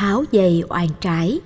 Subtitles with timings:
[0.00, 1.40] tháo dây oan trái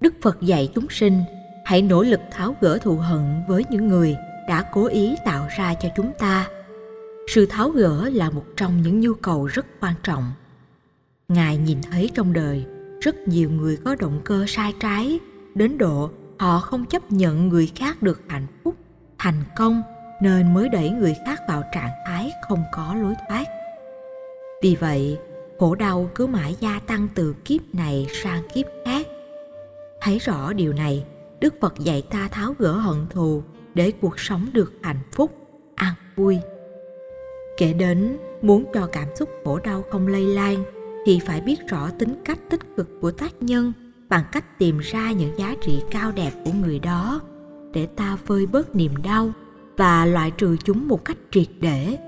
[0.00, 1.22] Đức Phật dạy chúng sinh,
[1.64, 4.16] hãy nỗ lực tháo gỡ thù hận với những người
[4.48, 6.48] đã cố ý tạo ra cho chúng ta.
[7.28, 10.32] Sự tháo gỡ là một trong những nhu cầu rất quan trọng.
[11.28, 12.66] Ngài nhìn thấy trong đời
[13.00, 15.20] rất nhiều người có động cơ sai trái
[15.54, 18.74] đến độ họ không chấp nhận người khác được hạnh phúc,
[19.18, 19.82] thành công
[20.22, 23.44] nên mới đẩy người khác vào trạng thái không có lối thoát.
[24.62, 25.18] Vì vậy,
[25.58, 29.06] khổ đau cứ mãi gia tăng từ kiếp này sang kiếp khác
[30.06, 31.04] thấy rõ điều này
[31.40, 33.42] đức phật dạy ta tháo gỡ hận thù
[33.76, 35.30] để cuộc sống được hạnh phúc,
[35.74, 36.38] an vui.
[37.56, 40.64] Kể đến muốn cho cảm xúc khổ đau không lây lan
[41.06, 43.72] thì phải biết rõ tính cách tích cực của tác nhân
[44.08, 47.20] bằng cách tìm ra những giá trị cao đẹp của người đó
[47.72, 49.32] để ta vơi bớt niềm đau
[49.76, 51.98] và loại trừ chúng một cách triệt để.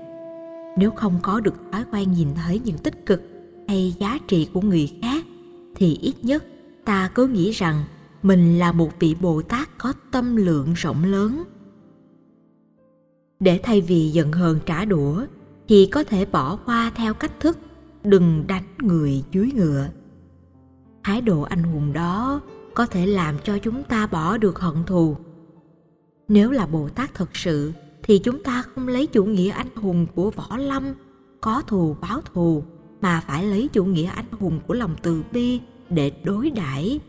[0.77, 3.21] Nếu không có được thói quen nhìn thấy những tích cực
[3.67, 5.25] hay giá trị của người khác
[5.75, 6.43] thì ít nhất
[6.85, 7.83] ta cứ nghĩ rằng
[8.23, 11.43] mình là một vị bồ tát có tâm lượng rộng lớn
[13.39, 15.25] để thay vì giận hờn trả đũa,
[15.67, 17.57] thì có thể bỏ qua theo cách thức,
[18.03, 19.87] đừng đánh người dưới ngựa.
[21.03, 22.41] Thái độ anh hùng đó
[22.73, 25.15] có thể làm cho chúng ta bỏ được hận thù.
[26.27, 27.71] Nếu là bồ tát thật sự,
[28.03, 30.93] thì chúng ta không lấy chủ nghĩa anh hùng của võ lâm
[31.41, 32.63] có thù báo thù,
[33.01, 36.99] mà phải lấy chủ nghĩa anh hùng của lòng từ bi để đối đãi.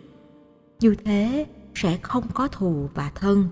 [0.81, 3.49] Như thế sẽ không có thù và thân.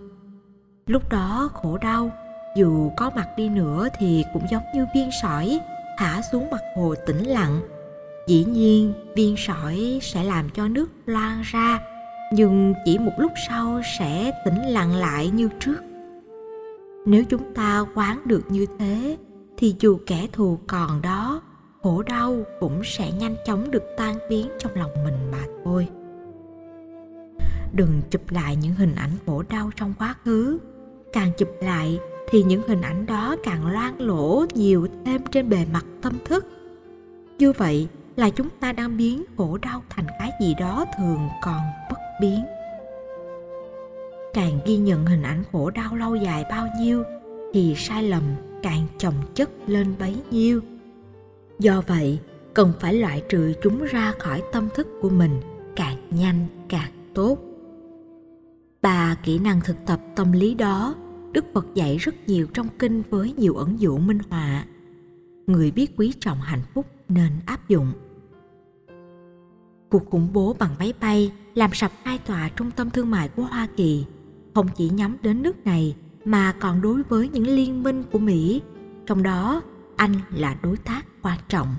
[0.86, 2.10] Lúc đó khổ đau
[2.58, 5.60] dù có mặt đi nữa thì cũng giống như viên sỏi,
[5.98, 7.60] thả xuống mặt hồ tĩnh lặng.
[8.26, 11.80] Dĩ nhiên, viên sỏi sẽ làm cho nước loang ra,
[12.32, 15.78] nhưng chỉ một lúc sau sẽ tĩnh lặng lại như trước.
[17.06, 19.16] Nếu chúng ta quán được như thế,
[19.56, 21.42] thì dù kẻ thù còn đó,
[21.82, 25.88] khổ đau cũng sẽ nhanh chóng được tan biến trong lòng mình mà thôi.
[27.72, 30.58] Đừng chụp lại những hình ảnh khổ đau trong quá khứ.
[31.12, 31.98] Càng chụp lại
[32.30, 36.46] thì những hình ảnh đó càng loang lổ nhiều thêm trên bề mặt tâm thức.
[37.38, 41.60] Như vậy là chúng ta đang biến khổ đau thành cái gì đó thường còn
[41.90, 42.44] bất biến.
[44.34, 47.02] Càng ghi nhận hình ảnh khổ đau lâu dài bao nhiêu,
[47.54, 48.22] thì sai lầm
[48.62, 50.60] càng chồng chất lên bấy nhiêu.
[51.58, 52.18] Do vậy,
[52.54, 55.40] cần phải loại trừ chúng ra khỏi tâm thức của mình
[55.76, 57.38] càng nhanh càng tốt.
[58.82, 60.94] Ba kỹ năng thực tập tâm lý đó
[61.32, 64.64] đức phật dạy rất nhiều trong kinh với nhiều ẩn dụ minh họa.
[65.46, 67.92] Người biết quý trọng hạnh phúc nên áp dụng.
[69.90, 73.42] Cuộc khủng bố bằng máy bay làm sập hai tòa trung tâm thương mại của
[73.42, 74.04] hoa kỳ.
[74.54, 78.62] Không chỉ nhắm đến nước này, mà còn đối với những liên minh của mỹ.
[79.06, 79.62] Trong đó,
[79.96, 81.74] anh là đối tác quan trọng.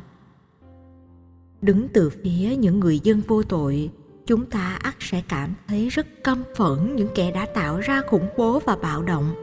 [1.61, 3.91] Đứng từ phía những người dân vô tội
[4.29, 8.27] chúng ta ắt sẽ cảm thấy rất căm phẫn, những kẻ đã tạo ra khủng
[8.37, 9.35] bố và bạo động.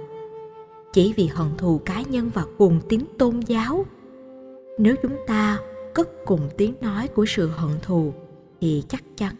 [0.92, 3.86] Chỉ vì hận thù cá nhân và cuồng tín tôn giáo.
[4.78, 5.58] Nếu chúng ta
[5.94, 8.12] cất cùng tiếng nói của sự hận thù,
[8.60, 9.34] thì chắc chắn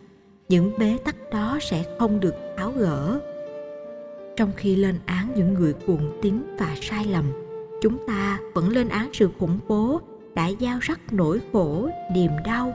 [0.48, 3.20] những bế tắc đó sẽ không được tháo gỡ.
[4.36, 7.24] Trong khi lên án những người cuồng tín và sai lầm,
[7.82, 10.00] chúng ta vẫn lên án sự khủng bố
[10.34, 12.72] đã gieo rắc nỗi khổ, niềm đau.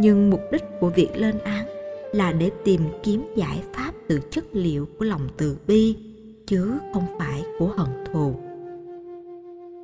[0.00, 1.81] Nhưng mục đích của việc lên án
[2.12, 5.96] là để tìm kiếm giải pháp từ chất liệu của lòng từ bi,
[6.46, 8.40] chứ không phải của hận thù.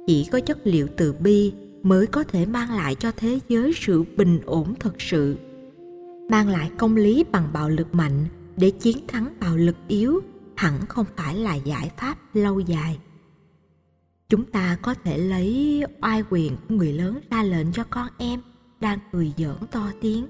[0.06, 1.52] Chỉ có chất liệu từ bi
[1.82, 5.36] mới có thể mang lại cho thế giới sự bình ổn thực sự,
[6.30, 10.20] mang lại công lý bằng bạo lực mạnh để chiến thắng bạo lực yếu
[10.56, 12.98] hẳn không phải là giải pháp lâu dài.
[14.28, 18.40] Chúng ta có thể lấy oai quyền của người lớn ra lệnh cho con em
[18.81, 20.26] đang cười giỡn to tiếng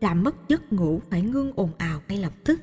[0.00, 2.60] làm mất giấc ngủ phải ngưng ồn ào ngay lập tức.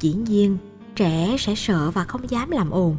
[0.00, 0.58] Dĩ nhiên,
[0.96, 2.96] trẻ sẽ sợ và không dám làm ồn.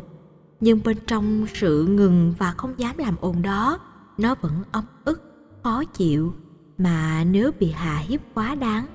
[0.60, 3.80] Nhưng bên trong sự ngừng và không dám làm ồn đó,
[4.18, 5.22] nó vẫn ấm ức,
[5.64, 6.34] khó chịu.
[6.78, 8.86] Mà nếu bị hà hiếp quá đáng,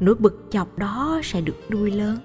[0.00, 2.18] nỗi bực chọc đó sẽ được nuôi lớn.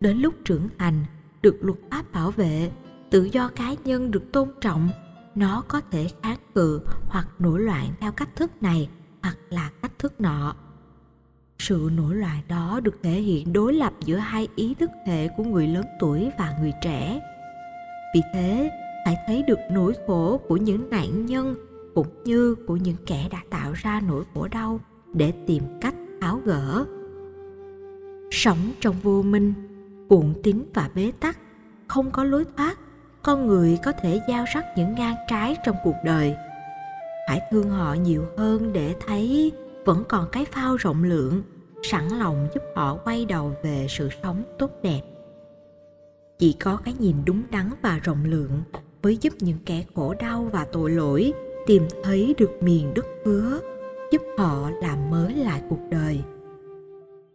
[0.00, 1.04] Đến lúc trưởng thành,
[1.42, 2.70] được luật pháp bảo vệ,
[3.10, 4.90] tự do cá nhân được tôn trọng,
[5.34, 8.88] nó có thể kháng cự hoặc nổi loạn theo cách thức này
[9.22, 10.54] hoặc là cách thức nọ
[11.62, 15.44] sự nổi loạn đó được thể hiện đối lập giữa hai ý thức hệ của
[15.44, 17.20] người lớn tuổi và người trẻ.
[18.14, 18.70] Vì thế,
[19.04, 21.54] phải thấy được nỗi khổ của những nạn nhân
[21.94, 24.80] cũng như của những kẻ đã tạo ra nỗi khổ đau
[25.12, 26.84] để tìm cách tháo gỡ.
[28.30, 29.54] Sống trong vô minh,
[30.08, 31.38] cuộn tín và bế tắc,
[31.88, 32.78] không có lối thoát,
[33.22, 36.34] con người có thể giao rắc những ngang trái trong cuộc đời.
[37.28, 39.52] Phải thương họ nhiều hơn để thấy
[39.84, 41.42] vẫn còn cái phao rộng lượng
[41.82, 45.00] sẵn lòng giúp họ quay đầu về sự sống tốt đẹp.
[46.38, 48.62] Chỉ có cái nhìn đúng đắn và rộng lượng
[49.02, 51.32] mới giúp những kẻ khổ đau và tội lỗi
[51.66, 53.60] tìm thấy được miền đất hứa,
[54.12, 56.20] giúp họ làm mới lại cuộc đời.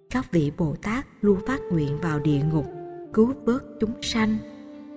[0.09, 2.65] Các vị bồ tát luôn phát nguyện vào địa ngục
[3.13, 4.37] cứu vớt chúng sanh.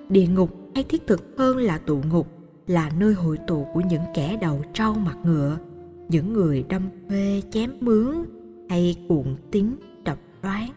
[0.09, 2.27] Địa ngục hay thiết thực hơn là tụ ngục
[2.67, 5.59] là nơi hội tụ của những kẻ đầu trâu mặt ngựa,
[6.09, 8.25] những người đâm thuê chém mướn
[8.71, 10.71] hay cuộn tín độc đoán.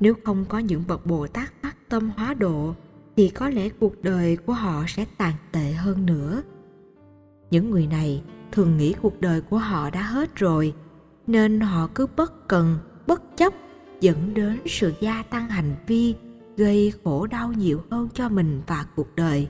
[0.00, 2.74] Nếu không có những bậc bồ tát phát tâm hóa độ,
[3.16, 6.42] thì có lẽ cuộc đời của họ sẽ tàn tệ hơn nữa.
[7.50, 8.22] Những người này
[8.52, 10.74] thường nghĩ cuộc đời của họ đã hết rồi,
[11.26, 13.52] nên họ cứ bất cần, bất chấp
[14.00, 16.14] dẫn đến sự gia tăng hành vi,
[16.56, 19.48] gây khổ đau nhiều hơn cho mình và cuộc đời.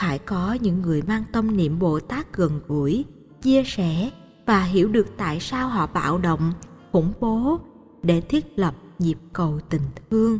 [0.00, 3.04] Phải có những người mang tâm niệm bồ tát gần gũi,
[3.42, 4.10] chia sẻ
[4.46, 6.52] và hiểu được tại sao họ bạo động,
[6.92, 7.58] khủng bố
[8.02, 10.38] để thiết lập nhịp cầu tình thương.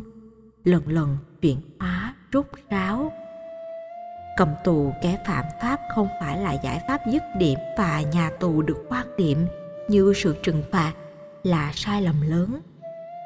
[0.63, 3.11] Lần lần chuyển hóa, rút ráo.
[4.37, 8.61] Cầm tù kẻ phạm pháp không phải là giải pháp dứt điểm và nhà tù
[8.61, 9.45] được quan điểm
[9.89, 10.93] như sự trừng phạt
[11.43, 12.59] là sai lầm lớn.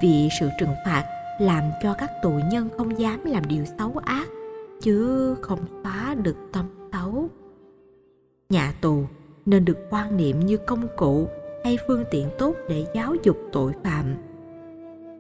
[0.04, 1.06] Vì sự trừng phạt
[1.40, 4.28] làm cho các tù nhân không dám làm điều xấu ác,
[4.82, 7.30] chứ không phá được tâm xấu.
[8.50, 9.06] Nhà tù
[9.46, 11.28] nên được quan niệm như công cụ
[11.64, 14.06] hay phương tiện tốt để giáo dục tội phạm.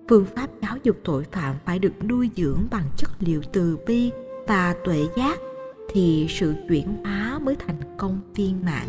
[0.09, 4.11] Phương pháp giáo dục tội phạm phải được nuôi dưỡng bằng chất liệu từ bi
[4.47, 5.39] và tuệ giác
[5.89, 8.87] thì sự chuyển hóa mới thành công viên mãn.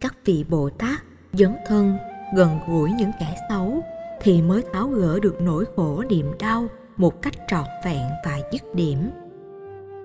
[0.00, 1.02] Các vị bồ tát
[1.32, 1.96] dấn thân
[2.36, 3.82] gần gũi những kẻ xấu
[4.20, 8.74] thì mới tháo gỡ được nỗi khổ niềm đau một cách trọn vẹn và dứt
[8.74, 8.98] điểm.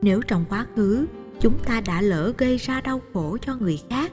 [0.02, 1.06] Nếu trong quá khứ
[1.44, 4.12] chúng ta đã lỡ gây ra đau khổ cho người khác,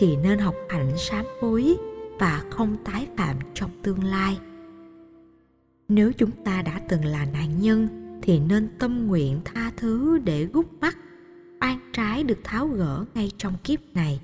[0.00, 1.76] thì nên học hạnh sám hối
[2.18, 4.38] và không tái phạm trong tương lai.
[5.88, 7.88] Nếu chúng ta đã từng là nạn nhân,
[8.22, 10.96] thì nên tâm nguyện tha thứ để gút mắt,
[11.60, 14.20] oan trái được tháo gỡ ngay trong kiếp này.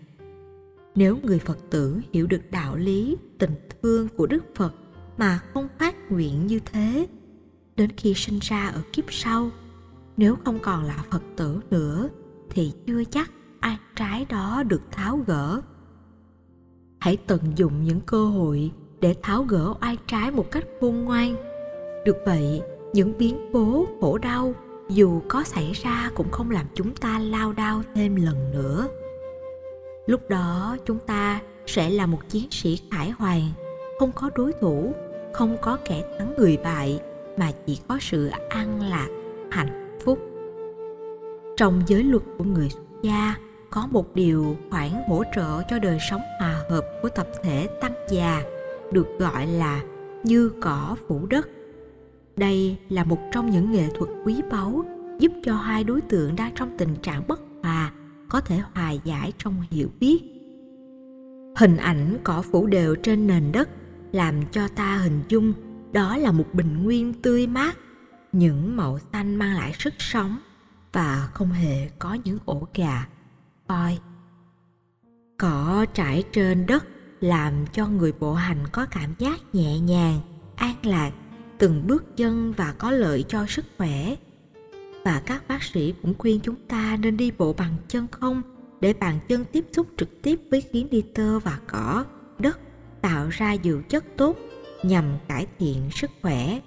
[0.94, 4.74] Nếu người phật tử hiểu được đạo lý, tình thương của đức phật
[5.18, 7.06] mà không phát nguyện như thế,
[7.76, 9.50] đến khi sinh ra ở kiếp sau,
[10.16, 12.08] nếu không còn là phật tử nữa
[12.54, 13.30] thì chưa chắc
[13.60, 15.60] ai trái đó được tháo gỡ.
[17.00, 18.70] Hãy tận dụng những cơ hội
[19.00, 21.36] để tháo gỡ oai trái một cách khôn ngoan.
[22.04, 22.62] Được vậy,
[22.92, 24.54] những biến cố, khổ đau
[24.88, 28.88] dù có xảy ra cũng không làm chúng ta lao đao thêm lần nữa.
[30.06, 33.42] Lúc đó, chúng ta sẽ là một chiến sĩ khải hoàn,
[33.98, 34.92] không có đối thủ,
[35.32, 37.00] không có kẻ thắng người bại,
[37.36, 39.08] mà chỉ có sự an lạc,
[39.50, 40.18] hạnh phúc
[41.56, 43.34] trong giới luật của người xuất gia,
[43.70, 47.94] có một điều khoản hỗ trợ cho đời sống hòa hợp của tập thể tăng
[48.10, 48.42] già,
[48.92, 49.82] được gọi là
[50.24, 51.48] như cỏ phủ đất.
[52.36, 54.84] Đây là một trong những nghệ thuật quý báu,
[55.18, 57.92] giúp cho hai đối tượng đang trong tình trạng bất hòa
[58.28, 60.22] có thể hòa giải trong hiểu biết.
[61.56, 63.68] Hình ảnh cỏ phủ đều trên nền đất
[64.12, 65.52] làm cho ta hình dung
[65.92, 67.76] đó là một bình nguyên tươi mát,
[68.32, 70.38] những màu xanh mang lại sức sống
[70.94, 73.06] và không hề có những ổ gà.
[73.68, 73.98] Voi
[75.38, 76.84] cỏ trải trên đất
[77.20, 80.20] làm cho người bộ hành có cảm giác nhẹ nhàng,
[80.56, 81.12] an lạc,
[81.58, 84.14] từng bước chân và có lợi cho sức khỏe.
[85.04, 88.42] Và các bác sĩ cũng khuyên chúng ta nên đi bộ bằng chân không
[88.80, 92.04] để bàn chân tiếp xúc trực tiếp với khí nitơ và cỏ
[92.38, 92.58] đất,
[93.00, 94.36] tạo ra dưỡng chất tốt
[94.82, 96.60] nhằm cải thiện sức khỏe.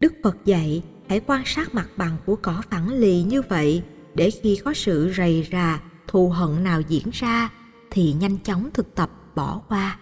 [0.00, 3.82] Đức phật dạy hãy quan sát mặt bằng của cỏ phẳng lì như vậy
[4.14, 7.50] để khi có sự rầy rà, thù hận nào diễn ra
[7.90, 9.98] thì nhanh chóng thực tập bỏ qua.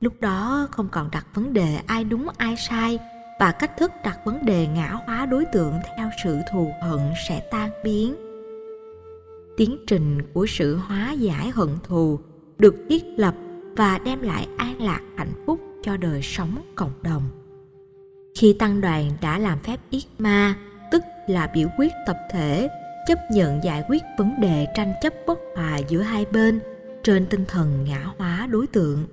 [0.00, 2.98] Lúc đó không còn đặt vấn đề ai đúng, ai sai
[3.40, 7.40] và cách thức đặt vấn đề ngã hóa đối tượng theo sự thù hận sẽ
[7.50, 8.16] tan biến.
[9.56, 12.20] Tiến trình của sự hóa giải hận thù
[12.58, 13.34] được thiết lập
[13.76, 17.37] và đem lại an lạc hạnh phúc cho đời sống cộng đồng
[18.38, 20.54] khi tăng đoàn đã làm phép yết ma
[20.90, 22.68] tức là biểu quyết tập thể,
[23.06, 26.60] chấp nhận giải quyết vấn đề tranh chấp bất hòa giữa hai bên
[27.02, 29.04] trên tinh thần ngã hóa đối tượng.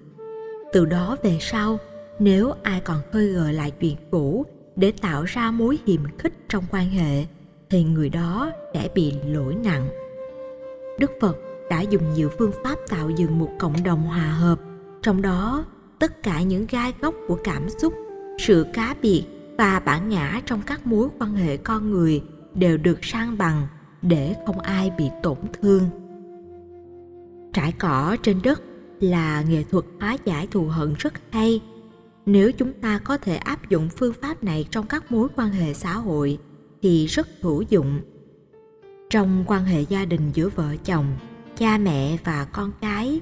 [0.73, 1.77] Từ đó về sau,
[2.19, 6.63] nếu ai còn khơi gợi lại chuyện cũ để tạo ra mối hiềm khích trong
[6.71, 7.25] quan hệ,
[7.69, 9.89] thì người đó sẽ bị lỗi nặng.
[10.99, 11.37] Đức phật
[11.69, 14.59] đã dùng nhiều phương pháp tạo dựng một cộng đồng hòa hợp,
[15.01, 15.65] trong đó
[15.99, 17.93] tất cả những gai góc của cảm xúc
[18.37, 19.25] sự cá biệt
[19.57, 22.23] và bản ngã trong các mối quan hệ con người
[22.53, 23.67] đều được sang bằng
[24.01, 25.83] để không ai bị tổn thương.
[27.53, 28.61] Trải cỏ trên đất
[28.99, 31.61] là nghệ thuật hóa giải thù hận rất hay.
[32.25, 35.73] Nếu chúng ta có thể áp dụng phương pháp này trong các mối quan hệ
[35.73, 36.37] xã hội
[36.81, 37.99] thì rất hữu dụng.
[39.09, 41.05] Trong quan hệ gia đình giữa vợ chồng,
[41.57, 43.19] cha mẹ và con cái,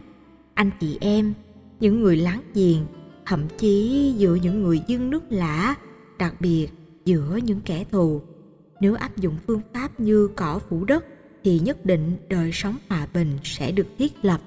[0.54, 1.34] anh chị em,
[1.80, 2.86] những người láng giềng
[3.26, 5.76] thậm chí giữa những người dân nước lạ
[6.20, 6.68] đặc biệt
[7.06, 8.22] giữa những kẻ thù.
[8.80, 11.06] Nếu áp dụng phương pháp như cỏ phủ đất
[11.44, 14.42] thì nhất định đời sống hòa bình sẽ được thiết lập.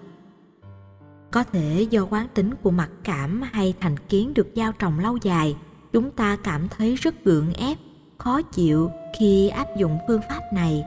[1.30, 5.18] Có thể do quán tính của mặc cảm hay thành kiến được gieo trồng lâu
[5.22, 5.56] dài,
[5.92, 7.78] chúng ta cảm thấy rất gượng ép,
[8.18, 10.84] khó chịu khi áp dụng phương pháp này.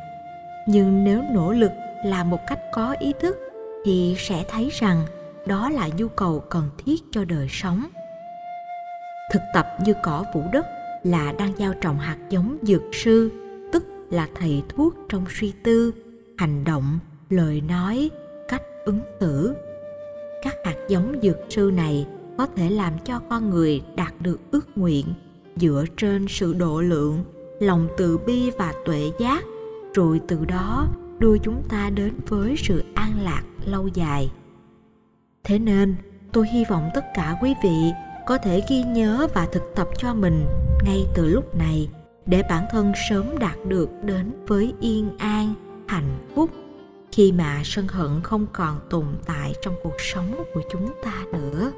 [0.68, 1.72] Nhưng nếu nỗ lực
[2.06, 3.38] làm một cách có ý thức
[3.86, 5.06] thì sẽ thấy rằng
[5.50, 7.84] đó là nhu cầu cần thiết cho đời sống.
[9.34, 10.66] Thực tập như cỏ vũ đất
[11.04, 13.32] là đang gieo trồng hạt giống dược sư,
[13.74, 15.94] tức là thầy thuốc trong suy tư,
[16.38, 18.10] hành động, lời nói,
[18.48, 19.56] cách ứng xử.
[20.44, 24.78] Các hạt giống dược sư này có thể làm cho con người đạt được ước
[24.78, 25.06] nguyện
[25.56, 27.24] dựa trên sự độ lượng,
[27.60, 29.44] lòng từ bi và tuệ giác,
[29.94, 30.88] rồi từ đó
[31.20, 34.32] đưa chúng ta đến với sự an lạc lâu dài
[35.50, 35.96] thế nên,
[36.34, 37.92] tôi hy vọng tất cả quý vị
[38.28, 40.46] có thể ghi nhớ và thực tập cho mình
[40.84, 41.90] ngay từ lúc này,
[42.26, 45.54] để bản thân sớm đạt được đến với yên an,
[45.88, 46.50] hạnh phúc
[47.12, 51.72] khi mà sân hận không còn tồn tại trong cuộc sống của chúng ta nữa.